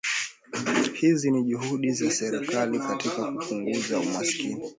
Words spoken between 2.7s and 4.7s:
katika kupunguza umaskini